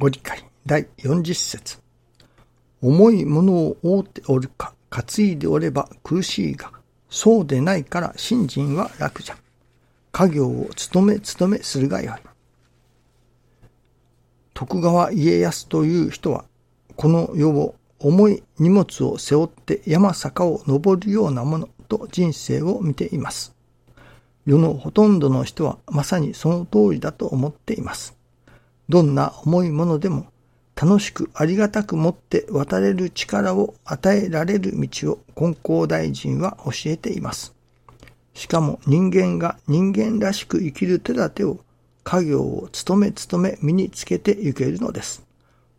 [0.00, 1.80] ご理解第40節
[2.80, 6.70] 重いものを覆っておるか、担いでおれば苦しいが、
[7.10, 9.36] そうでないから信心は楽じゃ。
[10.12, 12.20] 家業を務め務めするがよい。
[14.54, 16.44] 徳川家康という人は、
[16.94, 23.52] この世を重い荷物を背負って山坂を登るようなものと人生を見ています。
[24.46, 28.17] 世のほとんどの人はまさにその通りだと思っています。
[28.88, 30.26] どんな重いものでも
[30.80, 37.52] 楽しくありがたく持って渡れる力を与えられる道を金光大臣は教えています。
[38.32, 41.58] しかも人間が人間らしく生きる手立てを
[42.04, 45.24] 家業を務め務め身につけてゆけるのです。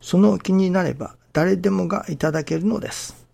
[0.02, 3.26] その気になれば誰でもがいただけるのです。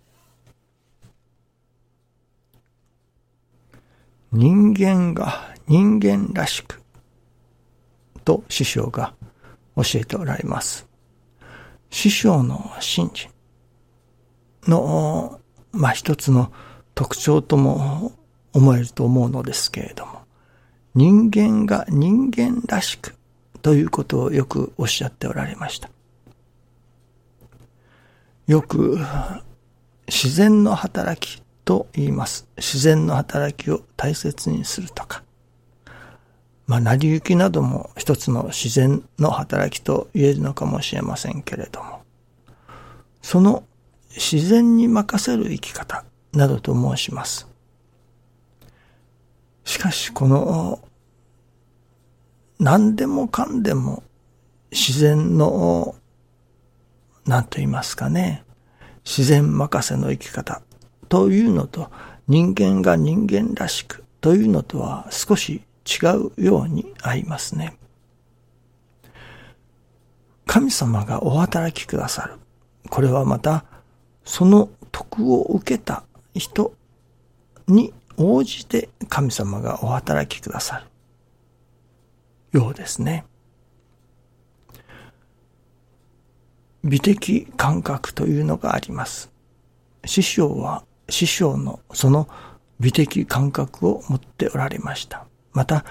[4.31, 6.81] 人間が人間らしく
[8.23, 9.13] と師匠が
[9.75, 10.87] 教えておられます。
[11.89, 13.29] 師匠の信心
[14.67, 15.39] の、
[15.71, 16.51] まあ、一つの
[16.93, 18.13] 特徴とも
[18.53, 20.21] 思えると思うのですけれども、
[20.93, 23.15] 人間が人間らしく
[23.61, 25.89] ということをよくおっしゃっておられました。
[28.47, 28.99] よく
[30.07, 32.47] 自然の働きと言います。
[32.57, 35.23] 自然の働きを大切にするとか。
[36.67, 42.01] まあ、成り行きなども一つの自然の働きと言えるのかもしれませんけれども、
[43.21, 43.63] その
[44.09, 47.47] 自然に任せる生き方などと申します。
[49.63, 50.79] しかし、この、
[52.59, 54.03] 何でもかんでも
[54.71, 55.95] 自然の
[57.25, 58.43] 何と言いますかね、
[59.03, 60.61] 自然任せの生き方
[61.09, 61.91] というのと
[62.27, 67.77] 人間が人間らしくというのとは少し違うように合いますね。
[70.45, 72.33] 神様がお働きくださる。
[72.89, 73.65] これはまた
[74.23, 76.03] その徳を受けた
[76.33, 76.73] 人
[77.67, 80.79] に応じて神様がお働きくださ
[82.53, 83.25] るようですね。
[86.83, 89.31] 美的感覚というのがあります。
[90.05, 92.29] 師匠は師匠のその
[92.79, 95.25] 美的感覚を持っておられました。
[95.55, 95.85] また、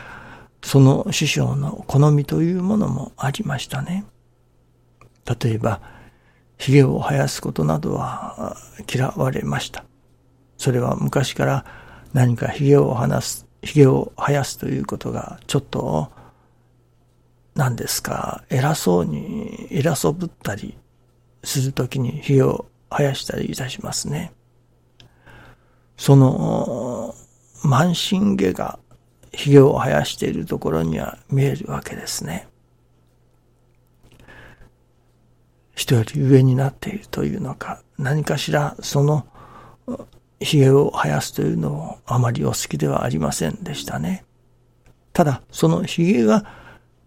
[0.63, 4.05] その師匠の好みというものもありましたね。
[5.43, 5.81] 例えば、
[6.59, 8.57] 髭を生やすことなどは
[8.93, 9.85] 嫌われました。
[10.59, 11.65] それは昔から
[12.13, 16.13] 何か髭を話す、髭を生やすということがちょっと、
[17.55, 20.77] 何ですか、偉そうに、偉そぶったり
[21.43, 24.33] するときに火を生やしたりいたしますね。
[25.97, 27.15] その、
[27.63, 28.79] 満身毛が
[29.37, 32.49] 髭を生やしているところには見えるわけですね。
[35.75, 39.27] 人より上になっているというのか、何かしらその
[40.41, 44.25] 髭を生やすというのをあまりお好きではありませんでしたね。
[45.12, 46.45] ただ、その髭が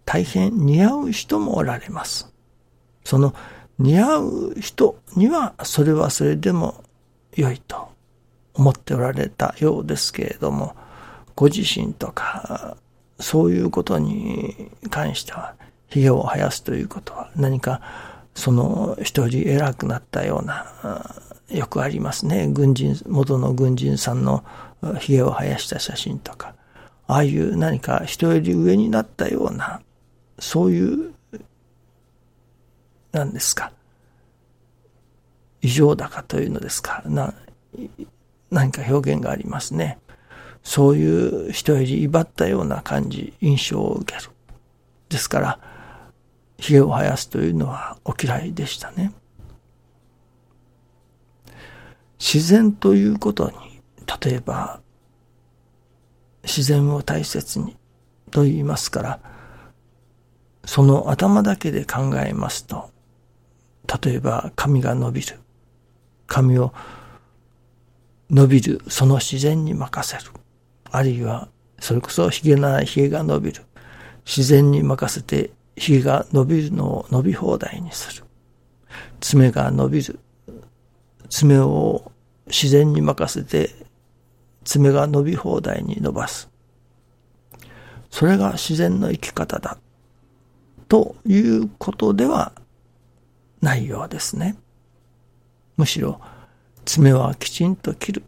[0.04, 2.32] 大変似合う人もおられます。
[3.04, 3.34] その
[3.78, 6.82] 似合う人にはそれはそれでも
[7.34, 7.88] 良いと
[8.54, 10.74] 思っておられたようですけれども、
[11.38, 12.76] ご自身とか、
[13.20, 15.54] そういうことに関しては、
[15.86, 17.80] 髭を生やすということは何か
[18.34, 20.66] その一人偉くなったような、
[21.48, 22.48] よくありますね。
[22.48, 24.44] 軍人、元の軍人さんの
[24.98, 26.56] 髭を生やした写真とか、
[27.06, 29.80] ああいう何か人より上になったような、
[30.40, 31.14] そういう
[33.12, 33.70] 何ですか。
[35.62, 37.04] 異常高というのですか。
[37.06, 37.32] な、
[38.50, 40.00] 何か表現がありますね。
[40.62, 44.30] そういう人より威張ったような感じ、印象を受ける。
[45.08, 45.60] ですから、
[46.58, 49.12] 髭を生やすというのはお嫌いでしたね。
[52.18, 53.80] 自然ということに、
[54.22, 54.80] 例えば、
[56.42, 57.76] 自然を大切に
[58.30, 59.20] と言いますから、
[60.64, 62.90] その頭だけで考えますと、
[64.02, 65.40] 例えば髪が伸びる。
[66.26, 66.74] 髪を
[68.30, 70.30] 伸びる、その自然に任せる。
[70.90, 71.48] あるいは、
[71.80, 73.62] それこそ髭なら髭が伸びる。
[74.24, 78.24] 自然に任せて髭が伸びるのを伸び放題にする。
[79.20, 80.18] 爪が伸びる。
[81.30, 82.12] 爪を
[82.46, 83.74] 自然に任せて
[84.64, 86.50] 爪が伸び放題に伸ばす。
[88.10, 89.78] それが自然の生き方だ。
[90.88, 92.52] ということでは
[93.60, 94.56] ないようですね。
[95.76, 96.20] むしろ、
[96.84, 98.22] 爪はきちんと切る。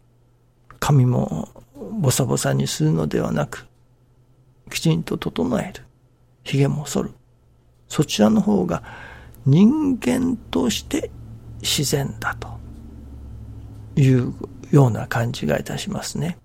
[0.79, 1.49] 髪も
[1.99, 3.67] ボサボサにするのではなく、
[4.69, 5.83] きちんと整える。
[6.43, 7.11] 髭も剃る。
[7.87, 8.83] そちらの方が
[9.45, 11.11] 人間として
[11.61, 12.47] 自然だと
[13.99, 14.33] いう
[14.71, 16.37] ような感じがいたしますね。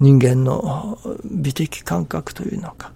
[0.00, 2.92] 人間の美的感覚というのか、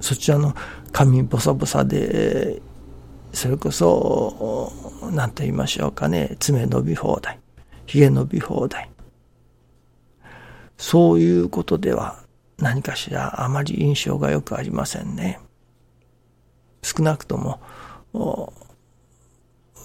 [0.00, 0.54] そちらの
[0.92, 2.62] 髪ボサボサで、
[3.32, 4.72] それこそ、
[5.12, 7.38] 何と言いましょうかね、爪伸び放題、
[7.86, 8.91] 髭伸び放題。
[10.76, 12.18] そういうことでは
[12.58, 15.40] 何かしらあまり印象がよくありませんね。
[16.82, 17.60] 少なくとも、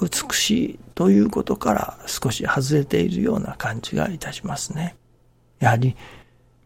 [0.01, 4.95] 美しいということから少し外れているような感じがいたしますね。
[5.59, 5.95] やはり、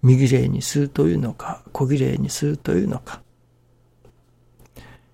[0.01, 3.21] 右霊にするというのか、小綺麗にするというのか、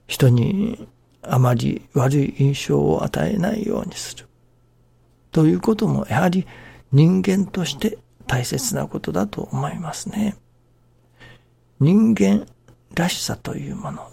[0.07, 0.87] 人に
[1.21, 4.27] あまり悪い印象を与えないようにする。
[5.31, 6.47] ということも、やはり
[6.91, 10.35] 人間として大切なことだと思いますね。
[11.79, 12.47] 人間
[12.93, 14.11] らしさというもの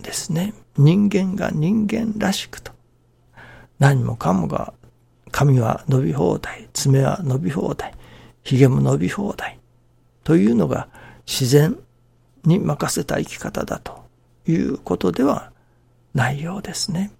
[0.00, 0.54] ですね。
[0.76, 2.72] 人間が人間らしくと。
[3.78, 4.74] 何もかもが、
[5.30, 7.92] 髪は伸び放題、爪は伸び放題、
[8.42, 9.58] 髭も伸び放題。
[10.24, 10.88] というのが
[11.26, 11.78] 自然
[12.44, 14.04] に任せた生き方だと
[14.46, 15.52] いうことでは
[16.14, 17.12] ないようですね。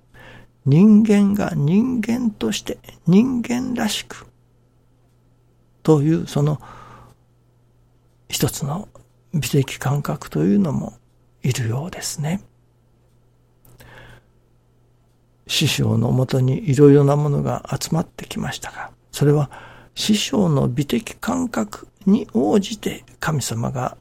[0.65, 4.27] 人間が人間として人間らしく
[5.87, 6.61] というその
[8.29, 8.89] 一つの
[9.33, 10.95] 美的感覚というのも
[11.45, 12.43] いるようですね。
[15.47, 19.49] 師匠のもとにいろいろなものが集まってきましたが、それは
[19.95, 23.97] 師匠の美的感覚に応じて神様が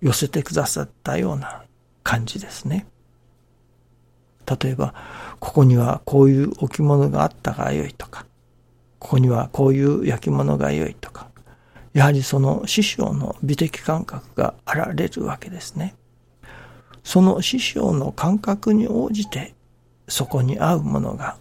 [0.00, 1.62] 寄せてくださったような
[2.02, 2.88] 感じですね。
[4.60, 4.94] 例えば、
[5.38, 8.26] ここにはこういう置物があったがよいとか、
[9.04, 11.28] ここにはこういう焼き物が良いとか、
[11.92, 15.94] やはりその師匠の美的感覚があられるわけですね。
[17.02, 19.54] その師匠の感覚に応じて、
[20.08, 21.36] そこに合うものが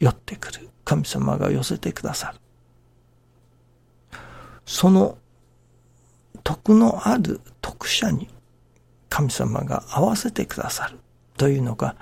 [0.00, 0.68] 寄ってくる。
[0.84, 4.18] 神様が寄せてくださる。
[4.66, 5.16] その
[6.42, 8.26] 徳のある徳者に
[9.08, 10.98] 神様が合わせてくださる
[11.36, 11.94] というのが、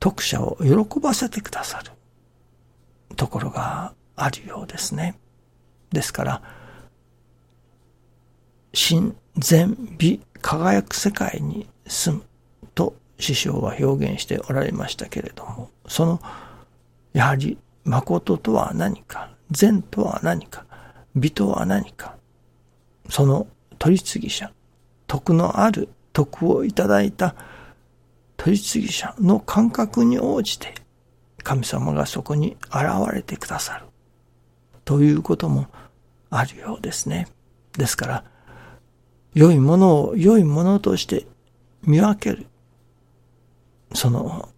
[0.00, 1.92] 徳者を喜ばせてくださる。
[3.16, 5.18] ところがあるようですね。
[5.90, 6.42] ですから、
[8.72, 12.22] 真善美輝く世界に住む
[12.74, 16.20] と師匠は表現しておられましたけれども、その、
[17.12, 20.66] やはり誠とは何か、善とは何か、
[21.14, 22.16] 美とは何か、
[23.08, 23.46] その
[23.78, 24.50] 取り次ぎ者、
[25.06, 27.34] 徳のある徳をいただいた
[28.36, 30.74] 取り次ぎ者の感覚に応じて、
[31.46, 33.86] 神様がそこに現れてくださる。
[34.84, 35.68] ということも
[36.28, 37.28] あるようですね。
[37.78, 38.24] ですから、
[39.32, 41.24] 良いものを良いものとして
[41.82, 42.48] 見分ける。
[43.94, 44.48] その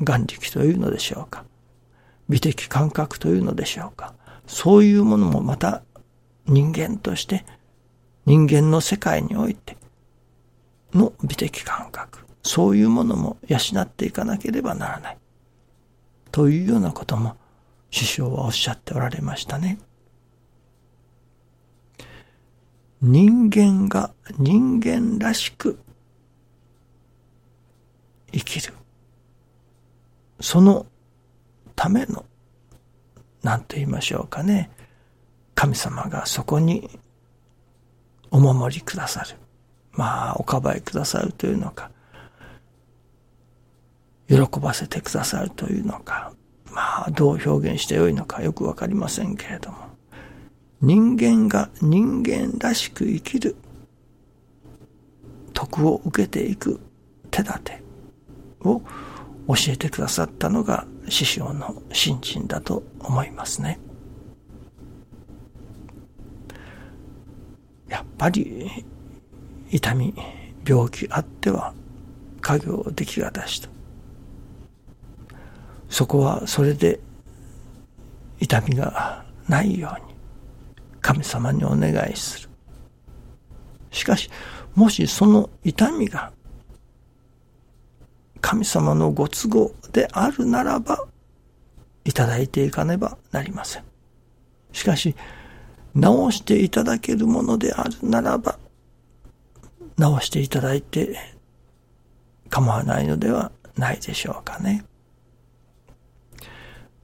[0.00, 1.44] 眼力というのでしょうか。
[2.28, 4.12] 美的感覚というのでしょうか。
[4.48, 5.84] そういうものもまた
[6.46, 7.44] 人間として
[8.26, 9.76] 人間の世界において
[10.92, 12.26] の美的感覚。
[12.42, 15.18] そういうものも養っていかなければならない。
[16.32, 17.36] というようなことも
[17.90, 19.78] 師匠はおっしゃっておられましたね。
[23.02, 25.78] 人間が人間らしく
[28.32, 28.72] 生きる。
[30.40, 30.86] その
[31.76, 32.24] ための、
[33.42, 34.70] 何と言いましょうかね。
[35.54, 36.88] 神様がそこに
[38.30, 39.36] お守りくださる。
[39.92, 41.90] まあ、おかばいくださるというのか、
[44.28, 46.32] 喜ばせてくださるというのか、
[46.72, 49.76] まあ、どう表現してよいのかよくわかりませんけれども、
[50.80, 53.56] 人間が人間らしく生きる
[55.52, 56.80] 徳を受けていく
[57.30, 57.82] 手立て
[58.64, 58.80] を
[59.48, 63.78] 教えてくださったのが師匠の信心だと思いますね。
[67.88, 68.70] やっぱり
[69.70, 70.14] 痛み、
[70.66, 71.74] 病気あっては
[72.40, 73.71] 家業できがたしと。
[75.92, 77.00] そこはそれで
[78.40, 80.14] 痛みがないように
[81.02, 82.48] 神様にお願いする。
[83.90, 84.30] しかし、
[84.74, 86.32] もしその痛みが
[88.40, 91.04] 神様のご都合であるならば、
[92.06, 93.84] いただいていかねばなりません。
[94.72, 95.14] しかし、
[95.94, 98.58] 直していただけるものであるならば、
[99.98, 101.18] 直していただいて
[102.48, 104.86] 構わないのではないでしょうかね。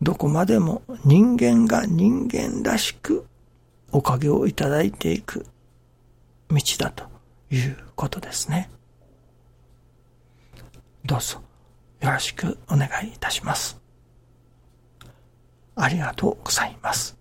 [0.01, 3.27] どこまでも人間が人間らしく
[3.91, 5.45] おかげをいただいていく
[6.49, 7.05] 道だと
[7.51, 8.71] いうことですね。
[11.05, 11.43] どうぞ
[12.01, 13.81] よろしくお願いいたします。
[15.75, 17.18] ありがとうございます。